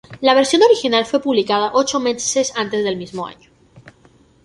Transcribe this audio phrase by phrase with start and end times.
[0.19, 3.51] La versión original fue publicada ocho meses antes el mismo año.